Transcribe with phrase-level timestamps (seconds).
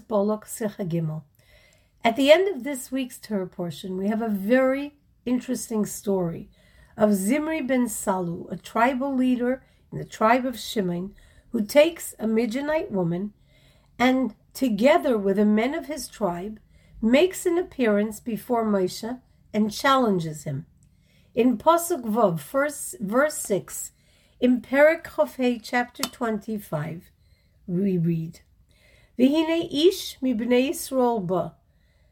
[0.00, 1.22] Bolok.
[2.02, 6.50] At the end of this week's Torah portion, we have a very interesting story
[6.96, 11.14] of Zimri ben Salu, a tribal leader in the tribe of Shimon,
[11.52, 13.32] who takes a Midianite woman
[13.96, 16.58] and, together with the men of his tribe,
[17.00, 19.20] makes an appearance before Moshe
[19.52, 20.66] and challenges him.
[21.32, 23.92] In Pasuk Vav, verse, verse 6,
[24.40, 27.10] in Perik Chofei, chapter 25,
[27.66, 28.40] we read,
[29.18, 31.54] V'hine ish mibnei Yisrael ba.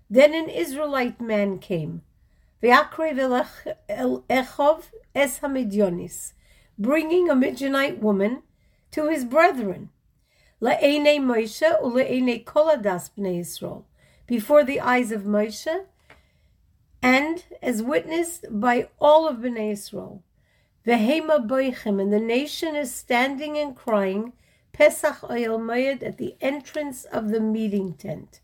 [0.09, 2.03] Then an Israelite man came,
[2.63, 3.19] V'akrev
[3.89, 6.33] el echov es hamidyonis,
[6.79, 8.43] bringing a Midianite woman
[8.93, 9.91] to his brethren,
[10.61, 13.85] La'ene Moshe u'le'ene koladas bnei Yisrael,
[14.27, 15.87] before the eyes of Moshe,
[17.03, 20.21] and as witnessed by all of Bnei Yisrael.
[20.87, 24.33] Vehema boichem, and the nation is standing and crying,
[24.73, 28.41] Pesach Oyel Moed at the entrance of the meeting tent.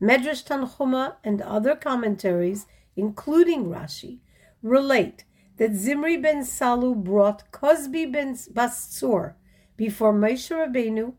[0.00, 4.18] Medrash Tanchuma and other commentaries, including Rashi,
[4.62, 5.24] relate
[5.58, 9.34] that Zimri ben Salu brought Kozbi ben Bastsur
[9.76, 11.14] before Moshe Rabbeinu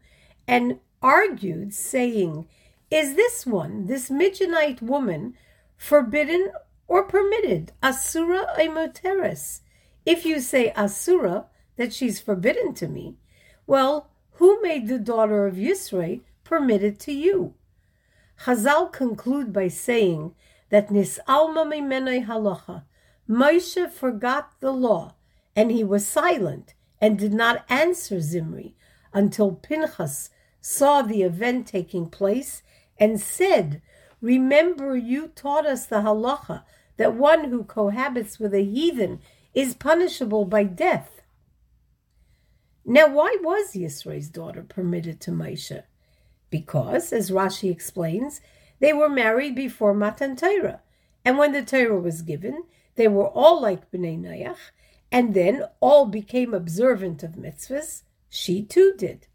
[0.48, 2.48] and argued, saying,
[2.90, 5.36] Is this one, this Midianite woman,
[5.78, 6.52] forbidden
[6.88, 7.72] or permitted?
[7.84, 9.62] Asura Emoteres.
[10.06, 13.18] If you say Asura, that she's forbidden to me,
[13.66, 17.56] well, who made the daughter of Yisro permitted to you?
[18.42, 20.36] Chazal conclude by saying
[20.70, 22.84] that Nis'alma Mimenei Halacha,
[23.30, 25.16] Moshe forgot the law,
[25.56, 28.76] and he was silent and did not answer Zimri
[29.14, 30.30] until Pinchas
[30.60, 32.64] saw the event taking place
[33.00, 33.82] and said,
[34.22, 36.64] Remember, you taught us the halacha
[36.98, 39.20] that one who cohabits with a heathen
[39.54, 41.22] is punishable by death.
[42.86, 45.84] Now, why was Yisro's daughter permitted to Moshe?
[46.50, 48.42] Because, as Rashi explains,
[48.80, 50.82] they were married before Matan Torah,
[51.24, 52.64] and when the Torah was given,
[52.96, 54.58] they were all like Bnei Noach,
[55.12, 58.04] and then all became observant of mitzvahs.
[58.30, 59.28] She too did.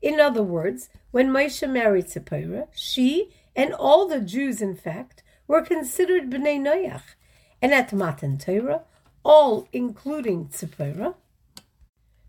[0.00, 5.62] In other words, when Moshe married Zipporah, she and all the Jews, in fact, were
[5.62, 7.14] considered Bnei Noach,
[7.60, 8.84] and at Matan Torah,
[9.28, 11.14] all, including Tzipora,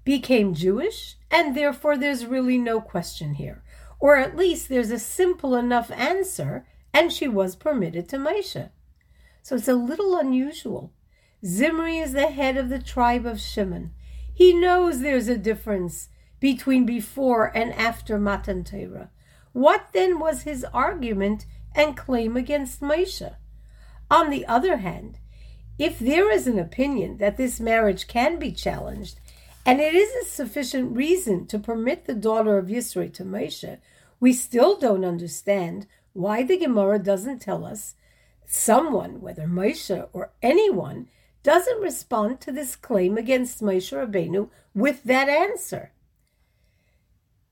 [0.03, 3.63] became Jewish, and therefore there's really no question here.
[4.01, 8.69] Or at least there's a simple enough answer, and she was permitted to Moshe.
[9.41, 10.91] So it's a little unusual.
[11.45, 13.91] Zimri is the head of the tribe of Shimon.
[14.33, 16.09] He knows there's a difference
[16.41, 19.09] between before and after Matan Torah.
[19.53, 23.35] What then was his argument and claim against Moshe?
[24.11, 25.19] On the other hand,
[25.79, 29.21] if there is an opinion that this marriage can be challenged,
[29.65, 33.77] and it is a sufficient reason to permit the daughter of Yisro to Moshe,
[34.19, 37.95] we still don't understand why the Gemara doesn't tell us
[38.45, 41.07] someone, whether Moshe or anyone,
[41.43, 45.93] doesn't respond to this claim against Moshe Rabbeinu with that answer.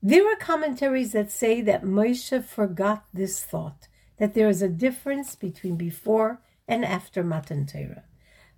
[0.02, 5.34] There are commentaries that say that Moshe forgot this thought, that there is a difference
[5.34, 8.04] between before and after Matan Torah.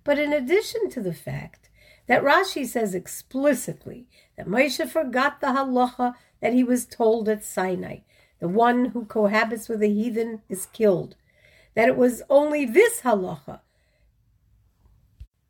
[0.03, 1.69] But in addition to the fact
[2.07, 7.99] that Rashi says explicitly that Moshe forgot the halacha that he was told at Sinai,
[8.39, 11.15] the one who cohabits with a heathen is killed,
[11.75, 13.59] that it was only this halacha,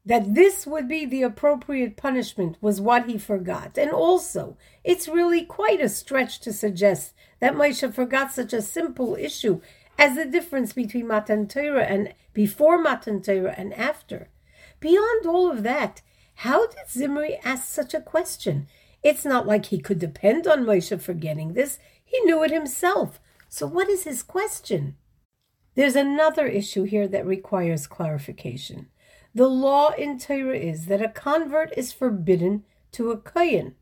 [0.05, 3.77] that this would be the appropriate punishment was what he forgot.
[3.77, 9.15] And also, it's really quite a stretch to suggest that Moshe forgot such a simple
[9.15, 9.61] issue
[9.97, 14.29] as the difference between Matan Torah and before Matan Torah and after.
[14.81, 16.01] Beyond all of that,
[16.35, 18.67] how did Zimri ask such a question?
[19.03, 21.79] It's not like he could depend on Moshe for getting this.
[22.03, 23.21] He knew it himself.
[23.47, 24.97] So what is his question?
[25.75, 28.87] There's another issue here that requires clarification.
[29.33, 32.63] The law in Torah is that a convert is forbidden
[32.93, 33.75] to a kohen.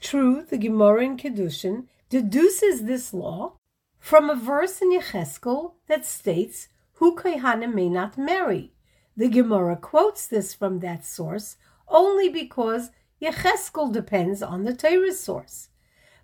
[0.00, 3.54] True, the Gemara in Kedushin deduces this law
[3.98, 8.73] from a verse in Yecheskel that states who kohanim may not marry.
[9.16, 11.56] The Gemara quotes this from that source
[11.86, 12.90] only because
[13.22, 15.68] Yecheskel depends on the Torah source.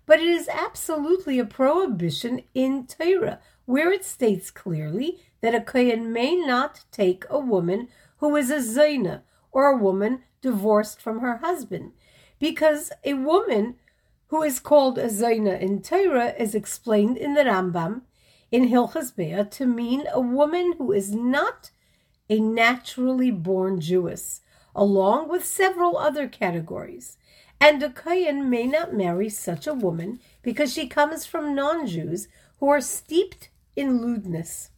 [0.05, 6.11] But it is absolutely a prohibition in Torah, where it states clearly that a Kohen
[6.11, 9.21] may not take a woman who is a Zaina
[9.51, 11.93] or a woman divorced from her husband,
[12.39, 13.75] because a woman
[14.27, 18.01] who is called a Zaina in Torah is explained in the Rambam
[18.51, 21.71] in Hilchas Beah to mean a woman who is not
[22.31, 24.39] a naturally born Jewess,
[24.73, 27.17] along with several other categories.
[27.59, 32.29] and a Kohen may not marry such a woman because she comes from non Jews
[32.59, 34.71] who are steeped in lewdness.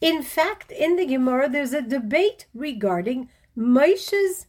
[0.00, 4.46] In fact, in the Gemara, there's a debate regarding Moshe's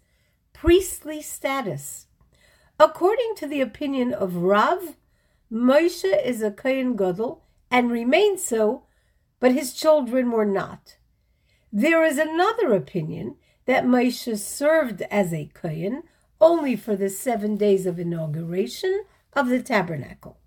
[0.54, 2.08] priestly status.
[2.80, 4.96] According to the opinion of Rav,
[5.52, 8.86] Moshe is a Kohen Gadol and remains so,
[9.40, 10.98] but his children were not.
[11.76, 16.04] There is another opinion that Moshe served as a Kohen
[16.40, 20.38] only for the seven days of inauguration of the tabernacle,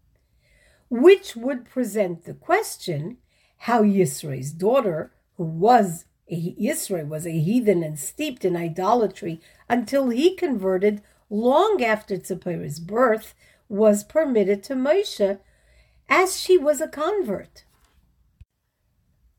[0.89, 3.17] which would present the question
[3.59, 10.37] how Yisro's daughter, who was Yisro was a heathen and steeped in idolatry until he
[10.37, 13.35] converted long after Tzipporah's birth,
[13.69, 15.41] was permitted to Moshe
[16.09, 17.65] as she was a convert.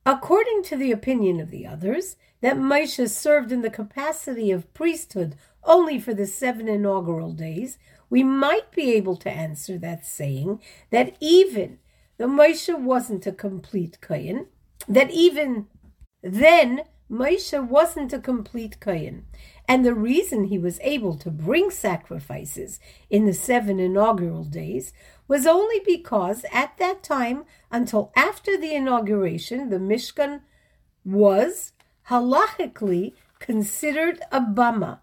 [0.08, 5.36] According to the opinion of the others, that Moshe served in the capacity of priesthood
[5.66, 7.78] only for the seven inaugural days,
[8.10, 10.62] we might be able to answer that saying
[10.92, 11.80] that even
[12.18, 14.48] though Moshe wasn't a complete Kohen,
[14.88, 15.68] that even
[16.24, 19.26] then, Moshe wasn't a complete Kohen,
[19.68, 22.80] and the reason he was able to bring sacrifices
[23.10, 24.94] in the seven inaugural days
[25.28, 30.42] was only because at that time, until after the inauguration, the Mishkan
[31.04, 31.74] was
[32.10, 35.00] halachically considered a bama,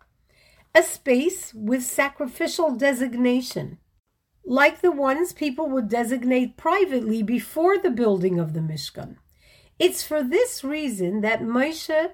[0.75, 3.79] a space with sacrificial designation,
[4.47, 9.17] like the ones people would designate privately before the building of the Mishkan.
[9.79, 12.13] It's for this reason that Moshe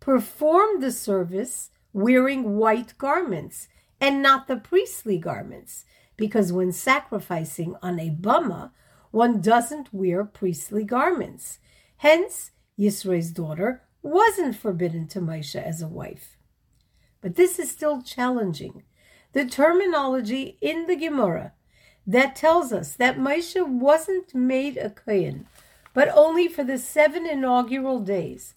[0.00, 3.68] performed the service wearing white garments
[4.00, 5.84] and not the priestly garments,
[6.16, 8.70] because when sacrificing on a bama,
[9.10, 11.58] one doesn't wear priestly garments.
[11.98, 16.36] Hence, Yisrael's daughter wasn't forbidden to Moshe as a wife.
[17.20, 18.82] But this is still challenging.
[19.32, 21.52] The terminology in the Gemara
[22.06, 25.46] that tells us that Moshe wasn't made a Kohen
[25.94, 28.54] but only for the seven inaugural days,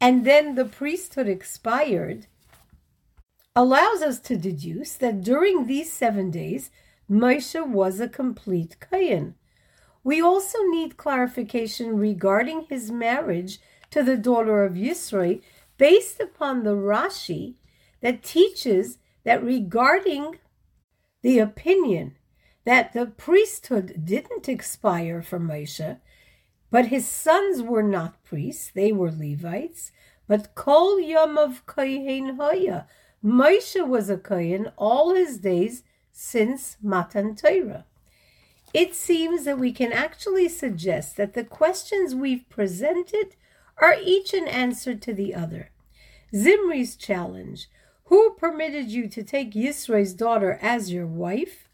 [0.00, 2.26] and then the priesthood expired,
[3.56, 6.70] allows us to deduce that during these seven days,
[7.10, 9.34] Moshe was a complete Kohen.
[10.04, 13.58] We also need clarification regarding his marriage
[13.90, 15.40] to the daughter of Yisro
[15.78, 17.54] based upon the Rashi
[18.02, 20.38] that teaches that regarding
[21.22, 22.16] the opinion
[22.64, 25.98] that the priesthood didn't expire for Moshe,
[26.70, 29.92] but his sons were not priests, they were Levites.
[30.28, 32.86] But Kol Yom of Kohen Hoya.
[33.26, 35.82] Moshe was a Kohen all his days
[36.12, 37.84] since Matan Torah.
[38.72, 43.34] It seems that we can actually suggest that the questions we've presented
[43.78, 45.70] are each an answer to the other.
[46.32, 47.68] Zimri's challenge
[48.04, 51.68] Who permitted you to take Yisro's daughter as your wife?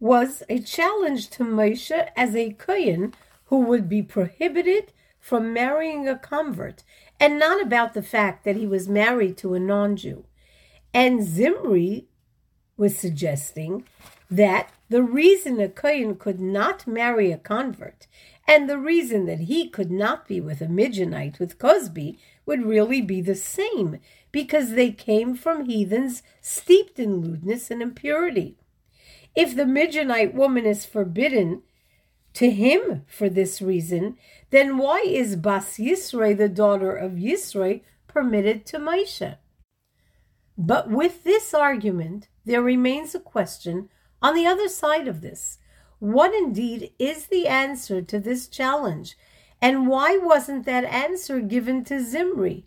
[0.00, 3.12] was a challenge to Moshe as a Kohen
[3.46, 6.82] who would be prohibited from marrying a convert,
[7.20, 10.24] and not about the fact that he was married to a non Jew.
[10.92, 12.06] And Zimri
[12.76, 13.84] was suggesting
[14.30, 18.06] that the reason a Kohen could not marry a convert
[18.46, 23.00] and the reason that he could not be with a Midianite with Kozbi would really
[23.00, 23.98] be the same
[24.32, 28.58] because they came from heathens steeped in lewdness and impurity.
[29.34, 31.62] If the Midianite woman is forbidden
[32.34, 34.18] to him for this reason,
[34.54, 39.36] then why is Bas Yisro, the daughter of Yisro, permitted to Moshe?
[40.56, 43.88] But with this argument, there remains a question
[44.22, 45.58] on the other side of this.
[45.98, 49.16] What indeed is the answer to this challenge?
[49.60, 52.66] And why wasn't that answer given to Zimri?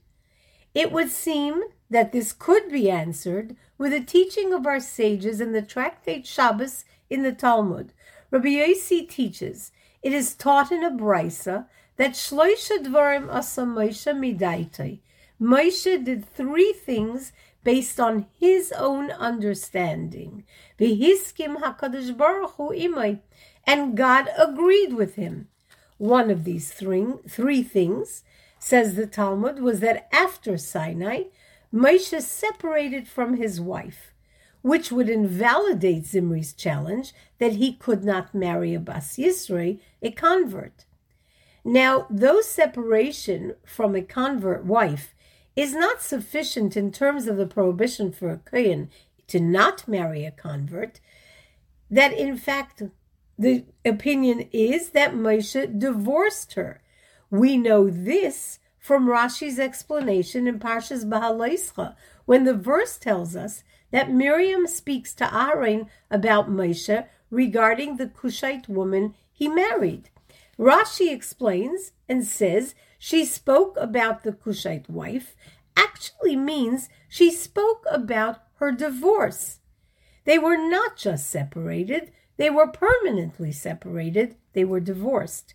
[0.74, 5.54] It would seem that this could be answered with the teaching of our sages in
[5.54, 7.94] the tractate Shabbos in the Talmud,
[8.30, 9.72] Rabbi Yossi teaches,
[10.08, 11.66] it is taught in a brisa
[11.98, 15.02] that Shloisha Dvarim Asa Moshe Midaitai.
[15.38, 17.34] Moshe did three things
[17.66, 20.46] based on his own understanding.
[20.80, 23.20] V'hiskim Hakadosh Baruch Hu imay,
[23.66, 25.50] and God agreed with him.
[25.98, 28.24] One of these three, three things,
[28.60, 31.24] says the Talmud, was that after Sinai,
[31.74, 34.14] Moshe separated from his wife
[34.68, 40.84] which would invalidate Zimri's challenge that he could not marry a Bas Yisro, a convert.
[41.64, 45.16] Now, though separation from a convert wife
[45.56, 48.90] is not sufficient in terms of the prohibition for a Kohen
[49.28, 51.00] to not marry a convert,
[51.90, 52.84] that in fact
[53.40, 56.82] the opinion is that Moshe divorced her.
[57.30, 61.96] We know this from Rashi's explanation in Parshas Beha'aloscha,
[62.26, 68.68] when the verse tells us that Miriam speaks to Aaron about Moshe regarding the Cushite
[68.68, 70.10] woman he married.
[70.58, 75.36] Rashi explains and says she spoke about the Cushite wife
[75.76, 79.60] actually means she spoke about her divorce.
[80.26, 85.54] They were not just separated, they were permanently separated, they were divorced.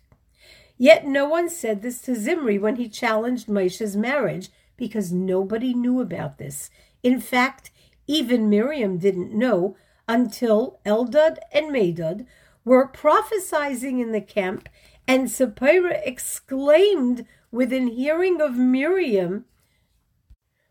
[0.77, 6.01] Yet no one said this to Zimri when he challenged Moshe's marriage because nobody knew
[6.01, 6.69] about this.
[7.03, 7.69] In fact,
[8.07, 9.75] even Miriam didn't know
[10.07, 12.25] until Eldad and Medad
[12.65, 14.69] were prophesying in the camp,
[15.07, 19.45] and Tzipporah exclaimed within hearing of Miriam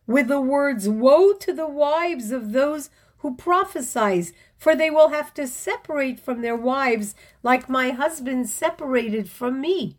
[0.07, 5.33] with the words, Woe to the wives of those who prophesies, for they will have
[5.35, 9.99] to separate from their wives like my husband separated from me.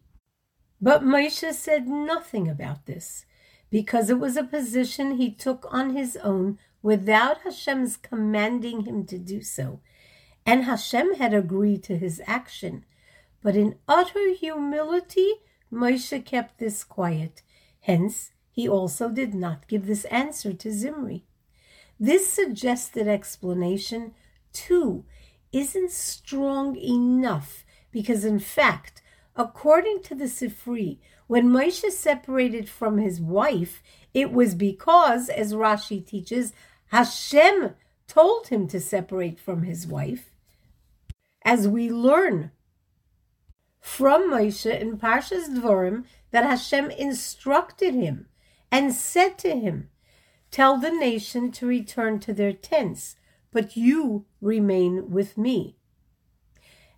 [0.81, 3.25] But Moshe said nothing about this
[3.69, 9.17] because it was a position he took on his own without Hashem's commanding him to
[9.17, 9.79] do so.
[10.45, 12.85] And Hashem had agreed to his action.
[13.41, 15.35] But in utter humility,
[15.71, 17.41] Moshe kept this quiet.
[17.79, 21.23] Hence, he also did not give this answer to Zimri.
[21.99, 24.13] This suggested explanation,
[24.51, 25.05] too,
[25.51, 29.01] isn't strong enough because, in fact,
[29.35, 33.81] according to the Sifri, when Moshe separated from his wife,
[34.13, 36.53] it was because, as Rashi teaches,
[36.93, 37.73] Hashem
[38.07, 40.29] told him to separate from his wife.
[41.43, 42.51] As we learn
[43.79, 48.27] from Moshe in Parshas Dvorim that Hashem instructed him
[48.71, 49.89] and said to him,
[50.51, 53.15] Tell the nation to return to their tents,
[53.51, 55.77] but you remain with me.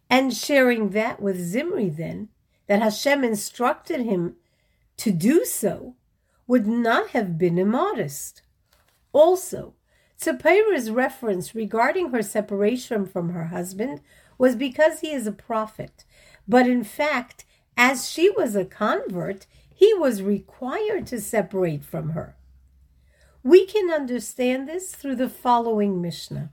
[0.10, 2.28] And sharing that with Zimri, then,
[2.68, 4.36] that Hashem instructed him
[4.98, 5.96] to do so,
[6.48, 8.42] would not have been immodest.
[9.14, 9.74] Also,
[10.20, 14.02] Tzipporah's reference regarding her separation from her husband
[14.38, 16.06] was because he is a prophet,
[16.48, 17.46] but in fact,
[17.78, 22.38] as she was a convert, he was required to separate from her.
[23.44, 26.52] We can understand this through the following Mishnah.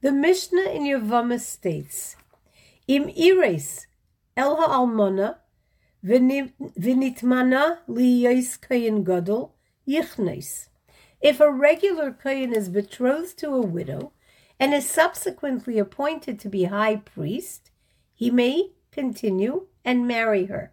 [0.00, 2.16] The Mishnah in Yevamah states,
[2.88, 3.86] Im ires
[4.36, 5.36] el ha'almona
[6.04, 9.54] v'nitmana liyos kayin gadol
[9.86, 10.68] yichnes.
[11.22, 14.12] If a regular kayin is betrothed to a widow
[14.58, 17.70] and is subsequently appointed to be high priest,
[18.12, 20.72] he may continue and marry her.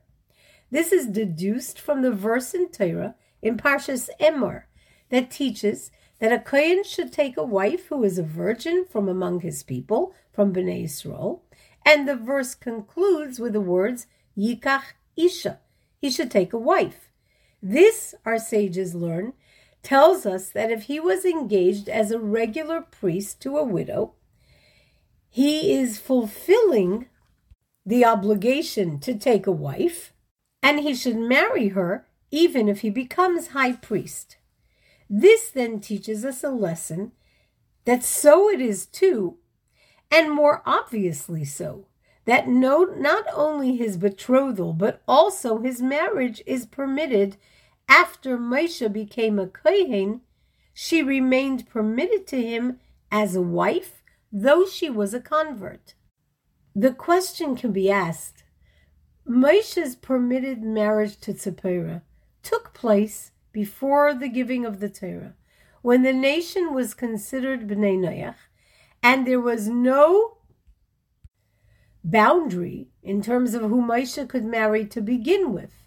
[0.72, 4.64] This is deduced from the verse in Torah in Parshas Emor
[5.10, 9.42] that teaches that a kohen should take a wife who is a virgin from among
[9.42, 11.44] his people, from Bnei Israel,
[11.86, 15.60] and the verse concludes with the words Yikach Isha.
[15.98, 17.10] He should take a wife.
[17.62, 19.34] This, our sages learn,
[19.84, 24.14] tells us that if he was engaged as a regular priest to a widow,
[25.30, 27.08] he is fulfilling
[27.86, 30.14] the obligation to take a wife,
[30.62, 34.38] and he should marry her even if he becomes high priest.
[35.10, 37.14] This then teaches us a lesson
[37.86, 39.38] that so it is too,
[40.12, 41.88] and more obviously so,
[42.26, 47.38] that no, not only his betrothal, but also his marriage is permitted
[47.90, 50.22] after Moshe became a Kohen,
[50.74, 52.80] she remained permitted to him
[53.12, 55.96] as a wife, though she was a convert.
[56.76, 58.44] The question can be asked
[59.28, 62.04] Moshe's permitted marriage to Tzipporah
[62.44, 65.34] took place before the giving of the Torah,
[65.82, 68.36] when the nation was considered Bnei Noach,
[69.02, 70.38] and there was no
[72.04, 75.79] boundary in terms of who Moshe could marry to begin with,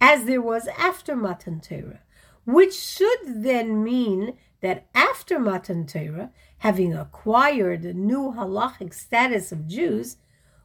[0.00, 2.00] as there was after Matan Torah,
[2.44, 9.66] which should then mean that after Matan Torah, having acquired a new halachic status of
[9.66, 10.16] Jews,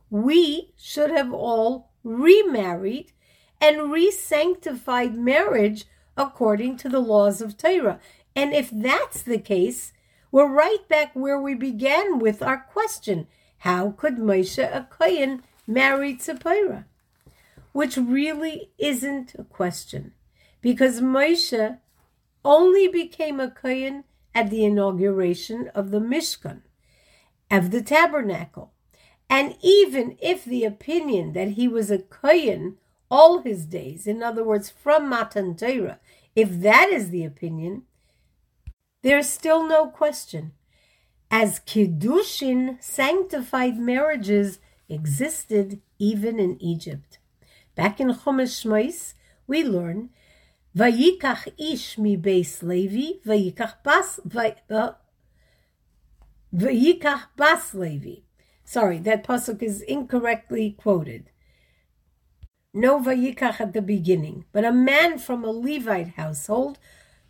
[0.09, 3.11] we should have all remarried
[3.59, 5.85] and re-sanctified marriage
[6.17, 7.99] according to the laws of Torah.
[8.35, 9.93] And if that's the case,
[10.31, 13.27] we're right back where we began with our question.
[13.59, 16.85] How could Moshe a marry Tzipporah?
[17.75, 20.13] Which really isn't a question,
[20.61, 21.77] because Moshe
[22.45, 26.61] only became a Kohen at the inauguration of the Mishkan,
[27.51, 28.71] of the tabernacle.
[29.29, 32.77] And even if the opinion that he was a Kohen
[33.11, 35.99] all his days, in other words, from Matan Torah,
[36.33, 37.83] if that is the opinion,
[39.03, 40.53] there's still no question.
[41.29, 47.19] As Kiddushin, sanctified marriages existed even in Egypt.
[47.75, 49.13] Back in Chumash Shmois,
[49.47, 50.09] we learn,
[50.75, 54.19] Vayikach ish mi beis Levi, vayikach bas,
[56.53, 58.21] V'yikach bas Levi.
[58.63, 61.29] Sorry, that pasuk is incorrectly quoted.
[62.73, 66.79] No vayikach at the beginning, but a man from a Levite household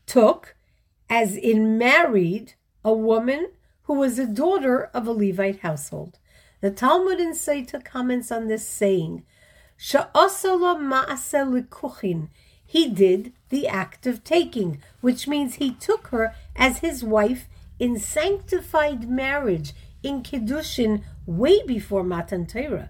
[0.05, 0.55] took,
[1.09, 3.51] as in married, a woman
[3.83, 6.17] who was a daughter of a Levite household.
[6.61, 9.23] The Talmud in Sotah comments on this saying,
[12.65, 17.48] He did the act of taking, which means he took her as his wife
[17.79, 22.89] in sanctified marriage, in Kiddushin, way before Matan Torah.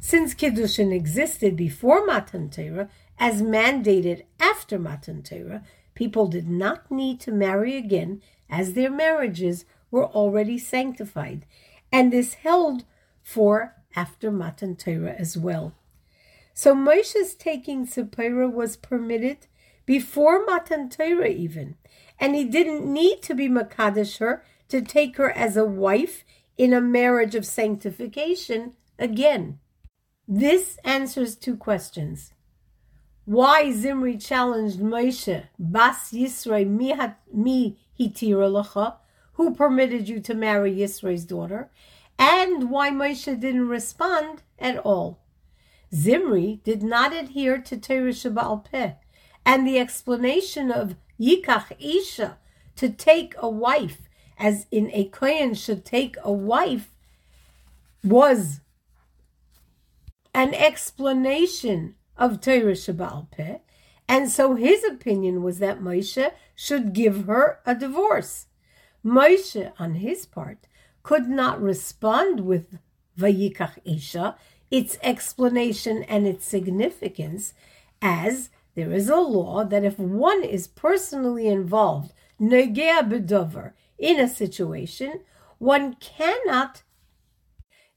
[0.00, 2.88] Since Kiddushin existed before Matan Torah,
[3.18, 5.62] as mandated after Matan Torah,
[5.94, 11.46] people did not need to marry again as their marriages were already sanctified.
[11.90, 12.84] And this held
[13.22, 15.72] for after Matan Torah as well.
[16.58, 19.46] So Moshe's taking Zipporah was permitted
[19.84, 21.76] before Matan Torah even,
[22.18, 26.24] and he didn't need to be Makadish her to take her as a wife
[26.56, 29.58] in a marriage of sanctification again.
[30.26, 32.32] This answers two questions.
[33.26, 36.66] Why Zimri challenged Moshe, Bas Yisrael
[37.34, 38.94] mi hitira lacha,
[39.34, 41.70] who permitted you to marry Yisrael's daughter,
[42.18, 45.25] and why Moshe didn't respond at all.
[45.96, 48.92] Zimri did not adhere to Torah Shebaal Peh,
[49.46, 52.36] and the explanation of Yikach Isha,
[52.76, 54.02] to take a wife,
[54.38, 56.90] as in a Kohen should take a wife,
[58.04, 58.60] was
[60.34, 63.58] an explanation of Torah Shebaal Peh,
[64.06, 68.46] and so his opinion was that Moshe should give her a divorce.
[69.04, 70.66] Moshe, on his part,
[71.02, 72.78] could not respond with
[73.18, 74.36] Vayikach Isha,
[74.70, 77.54] its explanation and its significance,
[78.02, 84.28] as there is a law that if one is personally involved, negea bedover, in a
[84.28, 85.20] situation,
[85.58, 86.82] one cannot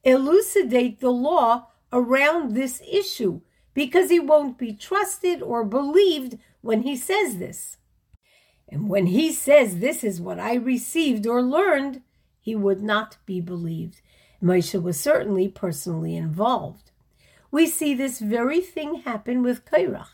[0.04, 3.42] elucidate the law around this issue
[3.74, 7.78] because he won't be trusted or believed when he says this.
[8.68, 12.02] And when he says, This is what I received or learned,
[12.40, 14.02] he would not be believed.
[14.42, 16.92] Moshe was certainly personally involved.
[17.52, 20.10] We see this very thing happen with Kairach.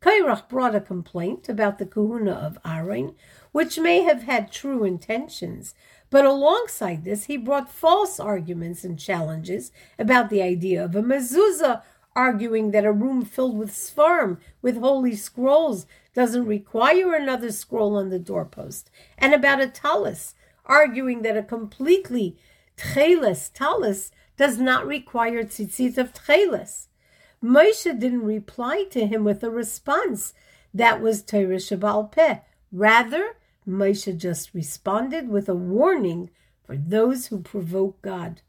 [0.00, 3.14] Kairach brought a complaint about the kahuna of Aaron,
[3.52, 5.74] which may have had true intentions,
[6.10, 11.82] but alongside this, he brought false arguments and challenges about the idea of a mezuzah,
[12.16, 18.10] arguing that a room filled with svarim, with holy scrolls, doesn't require another scroll on
[18.10, 20.34] the doorpost, and about a talus,
[20.66, 22.36] arguing that a completely
[22.82, 26.88] tcheles talus does not require tzitzit of tcheles.
[27.42, 30.34] Moshe didn't reply to him with a response
[30.72, 32.38] that was Torah Shebaal Peh.
[32.70, 33.36] Rather,
[33.68, 36.30] Moshe just responded with a warning
[36.64, 38.42] for those who provoke God.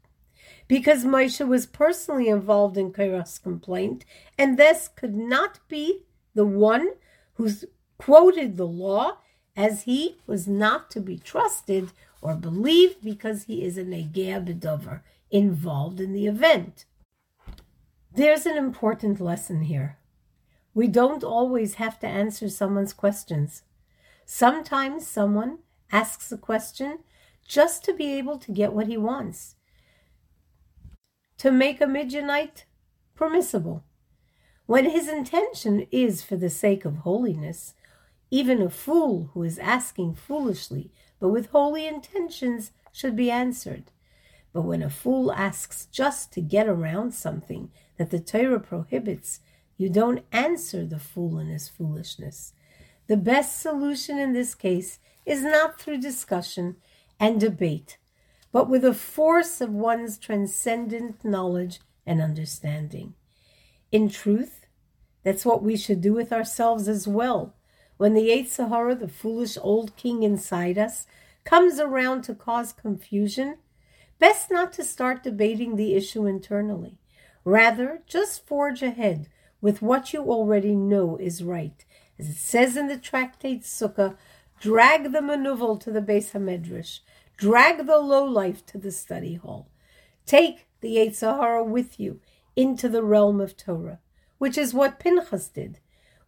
[0.66, 4.04] Because Moshe was personally involved in Kairach's complaint
[4.38, 6.02] and thus could not be
[6.34, 6.92] the one
[7.34, 7.50] who
[7.98, 9.18] quoted the law
[9.56, 11.90] as he was not to be trusted
[12.24, 16.86] or believed because he is a Negea Bedover involved in the event.
[18.10, 19.98] There's an important lesson here.
[20.72, 23.62] We don't always have to answer someone's questions.
[24.24, 25.58] Sometimes someone
[25.92, 27.00] asks a question
[27.46, 29.56] just to be able to get what he wants.
[31.38, 32.64] To make a Midianite
[33.14, 33.84] permissible.
[34.64, 37.74] When his intention is for the sake of holiness,
[38.30, 40.90] even a fool who is asking foolishly
[41.24, 43.84] but with holy intentions should be answered.
[44.52, 49.40] But when a fool asks just to get around something that the Torah prohibits,
[49.78, 52.52] you don't answer the fool in his foolishness.
[53.06, 56.76] The best solution in this case is not through discussion
[57.18, 57.96] and debate,
[58.52, 63.14] but with the force of one's transcendent knowledge and understanding.
[63.90, 64.66] In truth,
[65.22, 67.53] that's what we should do with ourselves as well.
[67.96, 71.06] When the Yetzer Hara, the foolish old king inside us,
[71.44, 73.58] comes around to cause confusion,
[74.18, 76.98] best not to start debating the issue internally.
[77.44, 79.28] Rather, just forge ahead
[79.60, 81.84] with what you already know is right.
[82.18, 84.16] As it says in the tractate Sukkah,
[84.60, 87.00] drag the manuvel to the Beis Hamedrash,
[87.36, 89.68] drag the lowlife to the study hall.
[90.26, 92.20] Take the Yetzer Hara with you
[92.56, 93.98] into the realm of Torah
[94.38, 95.78] which is what Pinchas did,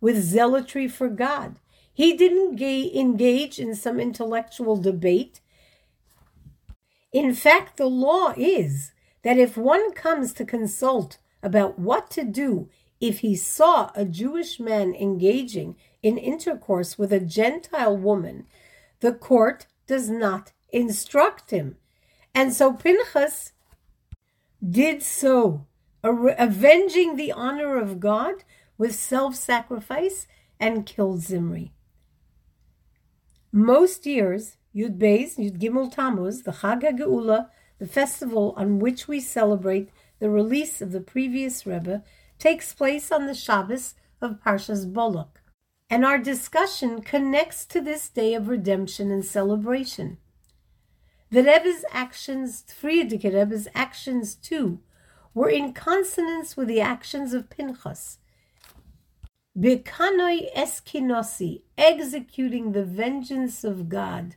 [0.06, 1.58] with zealotry for God.
[1.92, 5.40] He didn't engage in some intellectual debate.
[7.12, 8.92] In fact, the law is
[9.24, 12.68] that if one comes to consult about what to do
[13.00, 18.46] if he saw a Jewish man engaging in intercourse with a Gentile woman,
[19.00, 21.78] the court does not instruct him.
[22.32, 23.54] And so Pinchas
[24.62, 25.66] did so,
[26.04, 28.44] avenging the honor of God
[28.78, 30.26] with self sacrifice
[30.58, 31.72] and killed Zimri.
[33.52, 39.20] Most years, Yud Beis, Yud Gimel Tammuz, the Chag HaGeula, the festival on which we
[39.20, 42.02] celebrate the release of the previous Rebbe,
[42.38, 45.40] takes place on the Shabbos of Parshas Bolok.
[45.88, 50.18] And our discussion connects to this day of redemption and celebration.
[51.30, 54.80] The Rebbe's actions, Frierdiker Rebbe's actions too,
[55.34, 58.18] were in consonance with the actions of Pinchas.
[59.58, 64.36] Bekanoi eskinosi, executing the vengeance of God.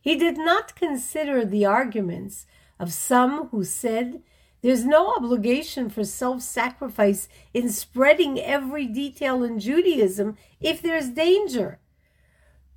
[0.00, 2.46] He did not consider the arguments
[2.80, 4.22] of some who said
[4.62, 11.78] there's no obligation for self sacrifice in spreading every detail in Judaism if there's danger.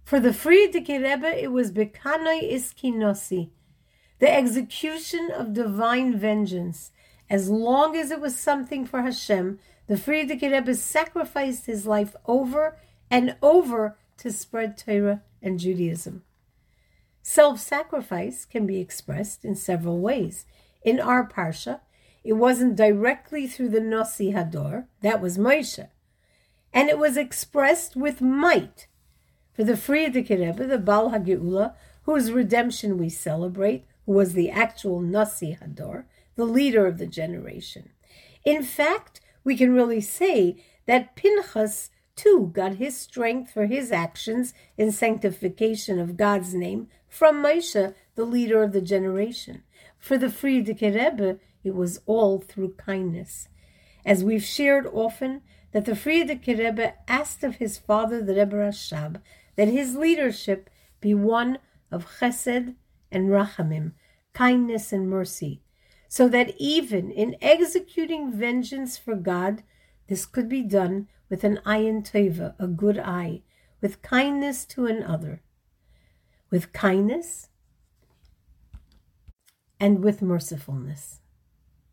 [0.04, 3.52] For the Frierdiker Rebbe, it was Bekanoi Iskinosi,
[4.20, 6.92] the execution of divine vengeance.
[7.30, 9.60] As long as it was something for Hashem,
[9.90, 12.78] the Frierdiker Rebbe sacrificed his life over
[13.10, 16.22] and over to spread Torah and Judaism.
[17.24, 20.46] Self sacrifice can be expressed in several ways.
[20.84, 21.80] In our Parsha,
[22.24, 25.90] it wasn't directly through the Nasi Hador, that was Moshe,
[26.72, 28.86] and it was expressed with might.
[29.54, 31.74] For the Frierdiker Rebbe, the Baal HaGeula,
[32.04, 36.04] whose redemption we celebrate, who was the actual Nasi Hador,
[36.36, 37.90] the leader of the generation.
[38.46, 44.54] In fact, we can really say that Pinchas too got his strength for his actions
[44.78, 49.64] in sanctification of God's name from Moshe, the leader of the generation.
[49.98, 53.48] For the Frierdiker Rebbe, it was all through kindness.
[54.06, 59.22] As we've shared often, that the Frierdiker Rebbe asked of his father, the Rebbe Rashab,
[59.56, 61.60] that his leadership be one
[61.92, 62.76] of chesed
[63.12, 63.94] and rachamim,
[64.34, 65.62] kindness and mercy,
[66.12, 69.62] so that even in executing vengeance for God,
[70.08, 73.44] this could be done with an ayin teva, a good eye,
[73.80, 75.44] with kindness to another,
[76.50, 77.50] with kindness
[79.80, 81.20] and with mercifulness.